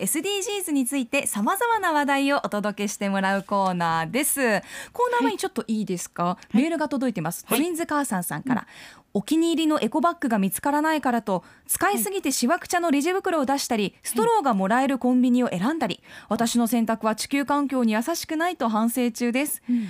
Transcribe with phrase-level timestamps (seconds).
[0.00, 4.40] SDGs についてさまざまな話題をお届けしてもらうコーナーです。
[4.92, 8.66] コーナー前にちょっといいですか、はい、メールが届いてます、はい、ツインズ母さんさんから、
[9.14, 19.88] お気に入りのエコバッグが見つからないからと使いすぎてしわくちゃのレジ袋を出したりストローがもらえるコンビニを選んだり私の選択は地球環境に優しくないと反省中です、うん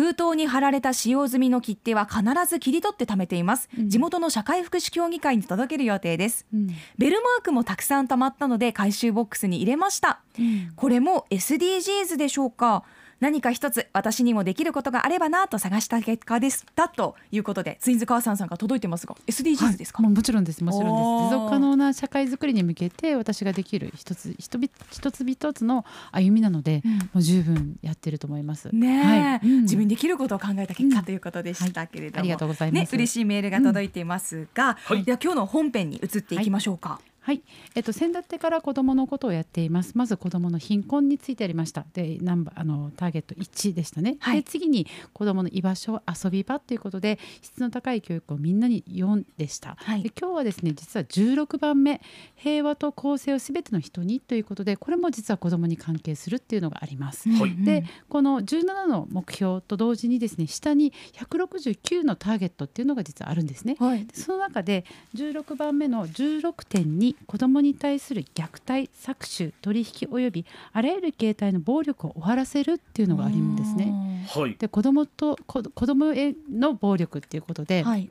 [0.00, 12.82] 封筒に貼られた使用済みの切手は必ず切り取って貯めています、うん、地元の社会福祉協議会に届ける予定です、うん、ベルマークもたくさん貯まったので回収ボックスに入れました、うん、これも SDGs でしょうか？
[13.20, 16.66] 何か一つ私にもできることがあればなと探した結果です。
[16.74, 20.64] だということでツインズ母さんさんが届いてますが SDGs ですか、はい、ももちろんです。
[20.64, 21.36] もちろんです。
[21.36, 24.58] 持続可能な社会づくりに向けて私ができる一つ一
[24.90, 28.68] 一つ一つの歩みなので、うん、もう十分やってると思います。
[28.74, 37.42] ね、はい、うん、自分できることを考えた結果ということでしたけれども、はい、ありがとうございます、ね、嬉しいメールが届いていますが、では今日の本編に移っていきましょうか、はい、
[37.74, 39.92] えっと先だってから子どものことをやっています。
[39.94, 41.84] まず子どもの貧困についてありました。
[41.92, 44.16] で、ナンバあのターゲット1でしたね。
[44.20, 49.76] はい、で次に子どもの居場所遊び場ということで質の高い教育をみんなに4でした。
[49.78, 52.00] はい、で今日はですね実は16番目
[52.36, 57.28] 平和と公正をすべての人にということでこれも実は子どもに関係するっていうのがあります。
[57.28, 63.76] はい、でこの17の目標と同時にですね下に169のターゲットっていうのが実はあるんですね。
[63.78, 74.26] はい、その中で16番目の16.2子どもに対する虐待搾取取引及びあらゆる形態の暴力を終わらせるっていうのがあるんですね。
[74.28, 78.10] はい、で子どもと子どもへの暴力っていうことで、はい、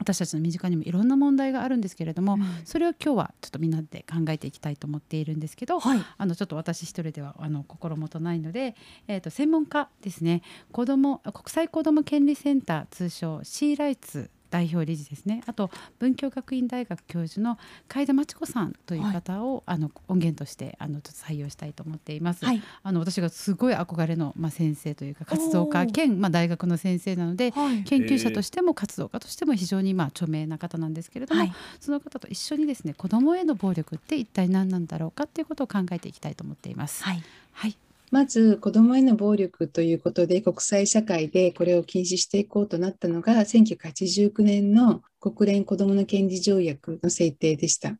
[0.00, 8.74] 私たちの身近にもいろんな問題があるんですけれども、うん、それを今日はちょっとみんなで考えていきたいと思っているんですけど、はい、あのちょっと私一人ではあの心もとないので、
[9.08, 10.42] えー、と専門家ですね。
[10.72, 15.42] 子ども国際子ども権利センター通称シーライツ代表理事ですね。
[15.46, 22.44] あと文京学院大学教授の海田真知子さんという方を、はい、あの音源としてあのちょっと採用したいと思っています。
[22.44, 31.44] はい、あの私がすごい憧れの、まあ、先生というか活動家兼、まあ、大学の先生なので、はい、研究者としても活動家としても非常に、まあ、著名な方なんですけれども、
[31.78, 37.04] その方と一緒にですね子どもへの暴力って一体何なんだろうかっていうことを考えていきたいと思っています。
[37.04, 37.22] はい、
[37.52, 37.76] はい
[38.10, 47.96] まず子どもへの暴力ということで国際社会でこれを禁止していこうとなったのが1989年の国連子どもの権利条約の制定でした。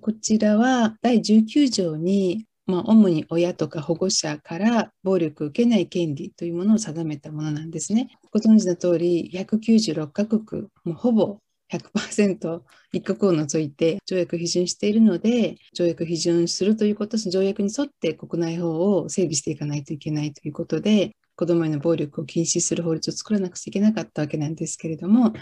[0.00, 8.08] こちらは第19条にまあ、主に親とか保護者から暴力を受けない権利というものを定めたものなんですね。
[8.30, 11.38] ご存知の通り、196カ国、もほぼ
[11.72, 12.60] 100%
[12.92, 25.32] 一国を除いて条約批准しているので条約批准するということ条約に沿って国内法を整備していかないといけないということで子どもへの暴力を禁止する法律を作らなくちゃいけなかったわけなんですけれども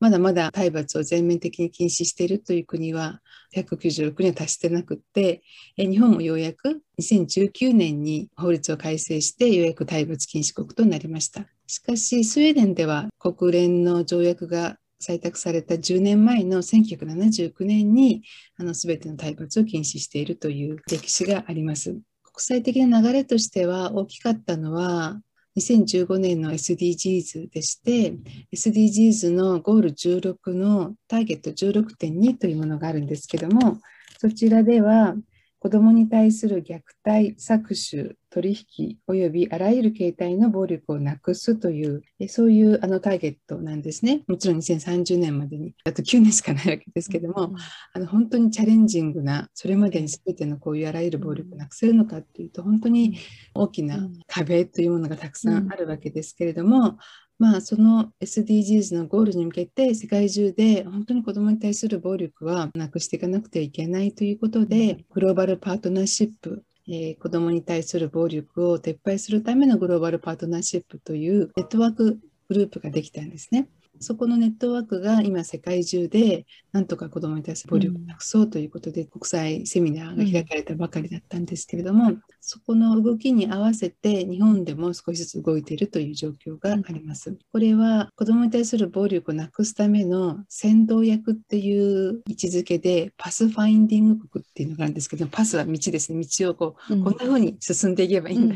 [0.00, 3.20] まだまだ体罰を全面的に禁止しているという国は
[3.54, 5.42] 196には達してなくって
[5.76, 11.44] 日本もようやく2019年に法律を改正してようやく体罰禁止国となりました。
[11.66, 18.22] しかしスウェーデンでは国連の条約が採択された10年前の1979年に
[18.56, 21.92] あの全ての体罰を禁止しているという歴史があります。
[21.92, 22.02] 国
[22.36, 25.20] 際的な流れとしては大きかったのは
[25.58, 28.14] 2015年の SDGs でして
[28.54, 33.78] SDGs のゴール16のターゲット16.2というものがあるんですけども
[34.18, 35.16] そちらでは
[35.58, 44.22] 子どもに対する虐待、搾取、取引及びあらゆる形態の暴力をなくすというそういうあのターゲットなんですね。
[44.28, 47.56] もちろん2030年までにあと9年しかないわけですけども、うん、
[47.92, 53.18] あの本当にチャレンジングなそれまでに全てのこういうあらゆる暴力をなくせるのかっていうと本当に
[53.54, 56.98] 大きな壁というものがたくさんあるわけですけれども、
[57.38, 66.62] まあ、その SDGs のゴールに向けて世界中で本当に子どもに対する暴力はなくしていかなくてはいけないということでグローバルパートナーシップ
[66.92, 72.18] えー、子どもに対する暴力を撤廃するためのグローバルパートナーシップというネットワーク
[72.48, 73.68] グループができたんですね。
[74.00, 87.36] そこのネットワークが今世界中でなんとか子どもに対する暴力をなくそうということで国際セミナーが開かれたばかりだったんですけれども、そこの動きに合わせて日本でも少しずつ動いているという状況があります。
[87.52, 96.20] これは子どもに対する暴力をなくすための先導役っていう位置づけでパスファインディング国っていうのがあるんですけどパスは道ですね。
[96.20, 98.54] 道をこう、こんな風に進んでいけばいいんだ、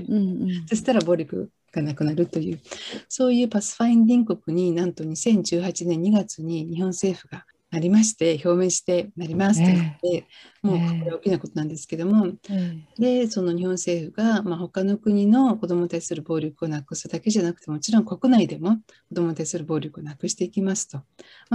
[0.68, 2.60] そしたら暴力がなくなるという
[3.08, 7.44] そういうパスファインディング国になんと2018年2月に日本政府が
[7.74, 10.26] なりまして表明してなりますって言って、え
[10.62, 18.76] もうこれ大きなことなんですけども、えでその日本政府が、まあ、他の国の子どもに対する暴力をなくすだけじゃなくてもちろん国内でも
[19.08, 21.04] 子どもに対する暴力をなくしていきますと、ま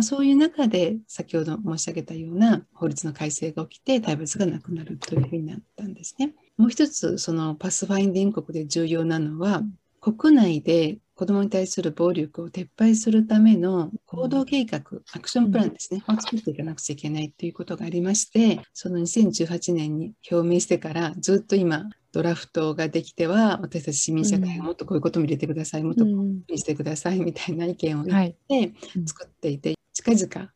[0.01, 6.33] あ、そういう中で先ほど申し上げたような法律の改正が起きて体罰がなくなるというふうになったんですね。
[6.57, 9.63] もう一つそのパスファインディング国で重要なのは
[10.01, 14.79] 国内で子どもに対する暴力を撤廃するための行動計画、
[15.13, 28.35] アクションプランですね、を作っていかなくちゃいけないということがありまして、その2018年に表明してからずっと今、ドラフトができては、私たち市民社会がもっとこういうことも入れてください、もっとこういううんふうにしてくださいみたいな意見を言っはい。
[28.47, 29.05] てうん。
[29.05, 30.51] 作っていて、近々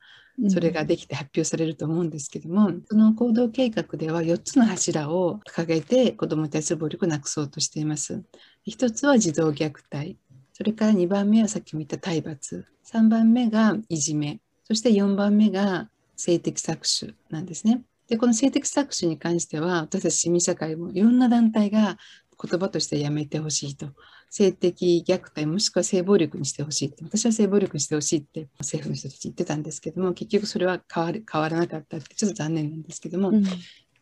[0.49, 8.23] それができて発表されると思うんですけども、その行動計画では4つの柱を掲げて子どもに対する暴力をなくそうとしています。
[8.67, 10.17] 1つは児童虐待、
[10.53, 17.81] それから2番目はさっきも言った体罰、3番目がいじめ、そして4番目が性的搾取なんですね。
[18.07, 21.97] で、この性的搾取に関しては、私たち市民社会もいろんな団体が
[22.41, 23.87] 言葉としてやめてほしいと。
[24.29, 27.03] 性的虐待もしくは性暴力にしてほしいって。
[27.03, 33.33] 私は性暴力にしてほしいって政府の人たち言ってたんですけども結局それは変わらなかったってちょっと残念なんですけども、う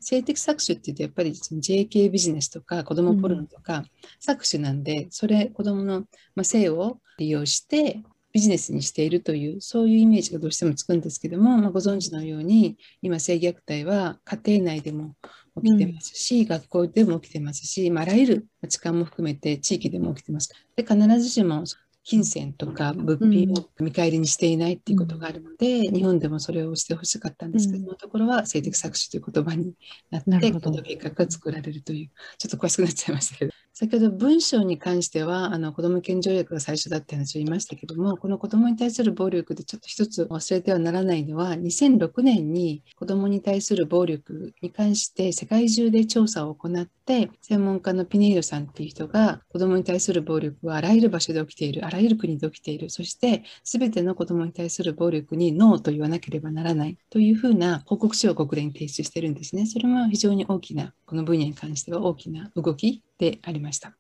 [0.01, 3.85] 性的搾取って言うとやっぱりその JK ビジネスとか子どもポルノとか
[4.19, 6.01] 搾取なんで、それ子どもの、
[6.35, 8.01] まあ、性を利用して
[8.33, 15.15] ビジネスにしているというそういうイメージがどうしてもつくんですけども、まあ、ご存知のように今性虐待は家庭内でも
[15.61, 20.53] 起きてますし、学校でも起きてますし、まあ、あらゆる痴漢も含めて地域でも起きてます。
[20.75, 21.65] で必ずしも
[22.03, 27.85] 金銭とか物品を見返りにしていないっていうことがあるので、日本でもそれをしてほしかったんですけど、うん。
[27.85, 29.73] そのところは性的搾取という言葉に
[30.09, 30.71] なって、なるほど。
[30.71, 56.97] 行動計画が作られるという、ちょっと詳しくなっちゃいましたけど、先ほど文章に関しては、あの子ども権条約が最初だって話を言いましたけども、この子どもに対する暴力でちょっと一つ忘れてはならないのは、2006年に子どもに対する暴力に関して世界中で調査を行って、専門家のピネイロさんっていう人が、子どもに対する暴力はあらゆる場所で起きている、あらゆる国で起きている、そして全ての子どもに対する暴力にノーと言わなければならない。
[57.09, 59.65] というふうな報告書を国連に提出してるんですね。
[59.67, 63.95] それも非常に大きな、この分野に関しては大きな動きでありました。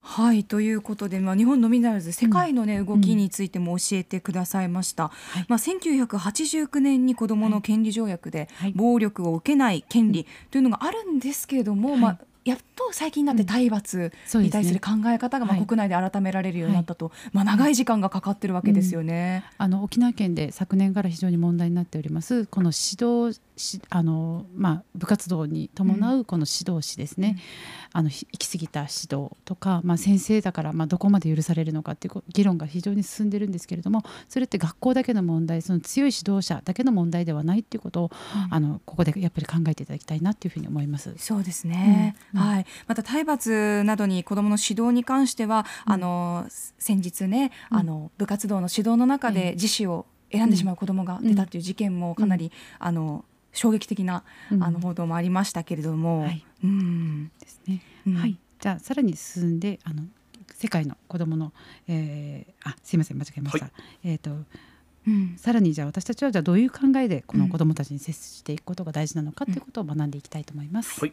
[0.00, 5.44] はいということで、まあ、日本のみならず世界の、ね動きについても教えてくださいました、はい。
[5.48, 8.72] まあ、1989年に子どもの権利条約ではい。
[8.72, 12.00] 暴力を受けない権利というのがあるんですけれども、はい。
[12.00, 15.66] まあ、やっと最近になって体罰に対する考え方がまあはい。
[15.66, 19.44] 国内で改められるようになったと、まあ、長い時間がかかってるわけですよね。
[19.58, 27.38] あの沖縄県で昨年から非常に問題になっておりますこの指導しあの、まあ、部活動に伴うこの指導士ですね、
[27.92, 38.10] あのひ行き過ぎた指導とか、まあ、先生だからまあどこまで許されるのかっていうこ議論が非常に進んでるんですけれどもそれって学校だけの問題その強い指導者だけの問題ではないっていうことを、
[38.50, 41.14] あのここでやっぱり考えていただきたいなっていうふうに思います。
[41.18, 42.40] そうですね、うん。
[42.40, 42.46] うん。
[42.46, 45.92] はい、また体罰などに子どもの指導に関しては、うん。
[45.94, 46.46] あの
[46.78, 47.78] 先日ね、うん。
[47.78, 54.62] あの部活動の指導の中えで自死を選んでしまう子どもが出たという事件もかなり、あの衝撃的な、うん。
[54.62, 56.44] あの報道もありましたけれども、はい。
[56.64, 57.30] うん。
[57.40, 57.82] ですね。
[58.06, 58.14] うん。
[58.14, 60.02] はい、じゃあさらに進んであの
[60.54, 61.52] 世界の子どもの、
[61.86, 63.70] えーあすいません間違えました、は
[64.04, 64.30] えっ、と
[65.06, 65.36] うん。
[65.36, 71.00] さらにじゃあ私たちはじゃあどういう考えでこの子どもたちに接していくことが大事なのかということを学んでいきたいと思います。
[71.00, 71.12] はい。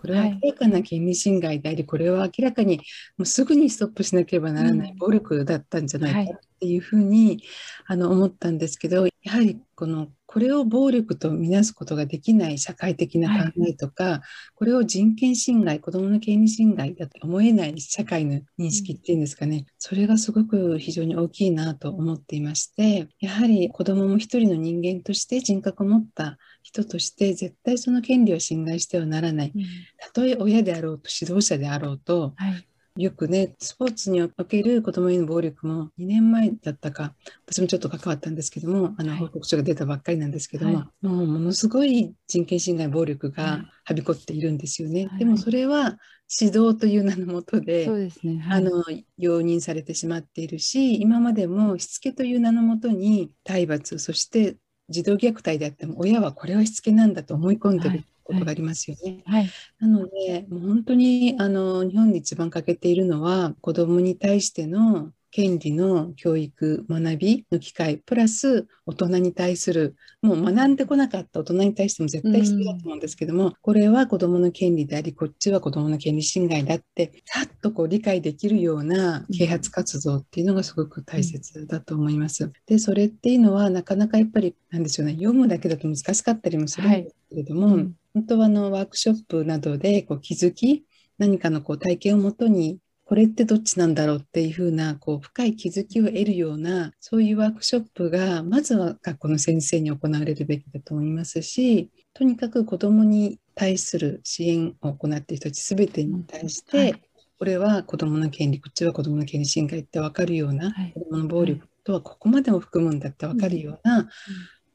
[0.00, 2.78] これは明らかな権利侵害であり、これは明らかに
[3.18, 4.96] もうすぐにストップしなければならないうん。
[4.96, 7.42] 暴力だったんじゃないかっていうふうに、
[7.86, 14.22] あの思ったんですけど、やはりこのこれを暴力とみなすことができない社会的な考えとか、
[14.54, 29.52] これを人権侵害、子どもの権利侵害だと思えない社会の認識っていうんですかね、それがすごく非常に大きいなと思っていまして、やはり子どもも一人の人間として人格を持った人として絶対その権利を侵害してはならない。
[29.52, 29.64] うん。
[29.98, 32.64] たとえ親であろうと指導者であろうとはい、
[32.96, 37.14] よくねスポーツにおける子どもへの暴力も2年前だったか
[37.46, 39.18] 私もちょっと関わったんですけどもあのはい。
[39.20, 43.36] 報告書が出たばっかりなんですけども、はもうものすごい人権侵害暴力はい。
[43.36, 45.06] がはびこっているんですよね。
[45.06, 45.18] はい。
[45.20, 45.98] でもそれは
[46.40, 48.38] 指導という名のもとでそうですね。
[48.38, 48.84] はい、あの
[49.18, 54.56] 容認されてしまっているし今までもしつけという名のもとに体罰そして
[54.88, 57.98] 児童虐待であっても親はこれはしつけなんだと思い込んではい。
[57.98, 59.22] ることがありますよね。
[59.26, 82.52] はい、なのでもう本当にあの日本で一番欠けているのは子どもに対しての権利の教育学びの機会プラス大人に対するもう学んでこなかった大人に対しても絶対必要だと思うんですけども、うん、これは子どもの権利でありこっちは子どもの権利侵害だってさっとこう理解できるような啓発活動っていうのがすごく大切だと思います。
[82.66, 90.84] でそれっていうのはなかなかやっぱりなんでしょうね読むだけだと難しかったりもするんですけれども、はいうん、本当はあのワークショップなどでこう気づき
[91.18, 92.78] 何かのこう体験をもとに
[93.10, 107.02] これってどっちなんだろうっていうふうなこう深い気づきを得るようなそういうワークショップがまずは学校の先生に行われるべきだと思いますしとにかく子どもに対する支援を行っている人たち全てに対して、はい、
[107.36, 114.08] これは子どもの権利こっちは子どもの権利侵害って分かるような、はい、子どもの暴力とはここまでも含むんだって分かるような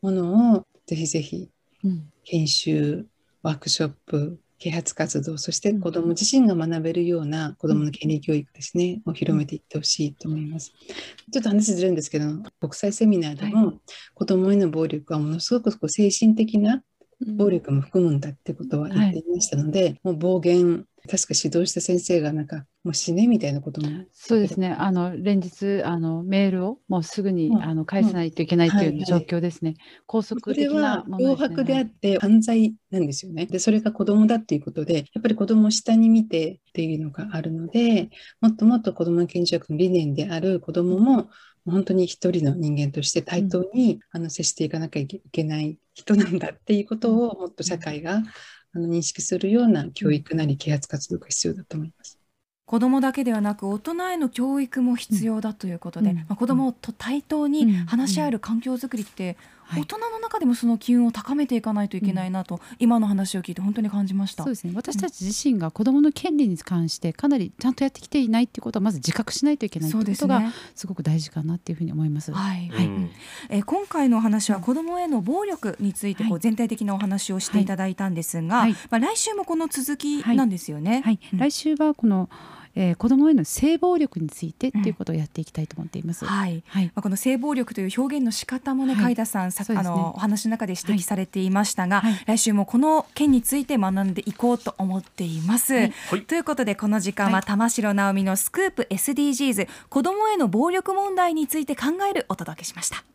[0.02, 1.50] ものをぜひぜひ
[2.26, 3.06] 研修
[3.44, 10.72] ワークショップ啓発活動そして子ども自身が学べるような子どもの権利教育ですね、を広めていってほしいと思います。
[11.32, 12.26] ちょっと話ずれるんですけど
[12.60, 13.80] 国際セミナーでも、
[14.14, 16.84] 子どもへの暴力はものすごくこう精神的な
[17.38, 24.70] 暴力も含むんだってことは言っていましたので、はい、もう暴言確か指導した先生がなんかもう死ねみたいなこともそうですね。
[24.72, 33.48] あの連日あのメールをもうすぐに、うん、あの返さないといけないという状況ですね、はいはい、拘束的なもの、ね、脅迫であって犯罪なんですよね。
[33.48, 41.30] でそれが子供だっていうことでやっぱり子供を下に見てっていうのがあるのでもっともっと子供の権利学の理念である子供も
[41.66, 48.22] 本当に一人の人間として対等に、うん、あの接していかなきゃいけない人なんだっていうことをもっと社会が
[48.76, 52.20] あの認識するような教育なり啓発活動が必要だと思います。
[52.66, 59.38] 子どもだけではなく大人への教育も必要だということで、うん、まあ、子どもと対等に話し合える環境づくりって
[59.74, 64.44] 大人の中でもその機運を高めていかないといけないなと、今の話を聞いて本当に感じました。
[64.44, 70.44] そうですね私たち自身が子どもの権利に関してかなりちゃんとやってきていないっていうことはまず自覚しないといけないということが
[70.76, 72.32] すごく大事かなっていうふうに思います。
[72.32, 72.90] はい、はい、
[73.50, 81.02] えー、今回のお話は子どもへの暴力についてこう全体的なお話をしていただいたんですが、はい、まあ、来週もこの続きなんですよね。
[81.06, 82.30] はい、来週はこの
[82.76, 86.26] えー、子どもへの性暴力についてということをやっていきたいと思っています。
[86.26, 95.74] うん、はい、はい、まあ、この性暴力という表現の仕方もね、海田さん、さ、ね、あのお話の中で指摘されていましたが、はい、来週もこの件について学んでいこうと思っています。
[95.74, 95.94] はい、
[96.28, 103.15] ということでこの時間は玉城直美のスクープ SDGs 子どもへの暴力問題について考えるお届けしました。